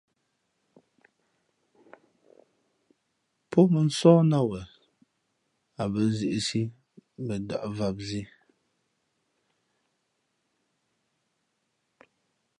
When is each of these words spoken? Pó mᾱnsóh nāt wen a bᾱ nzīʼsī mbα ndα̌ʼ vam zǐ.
Pó 3.49 3.59
mᾱnsóh 3.73 4.19
nāt 4.31 4.45
wen 4.49 4.67
a 5.81 5.83
bᾱ 5.93 6.01
nzīʼsī 6.13 6.61
mbα 7.23 7.35
ndα̌ʼ 7.43 7.65
vam 7.77 7.97
zǐ. 8.07 8.21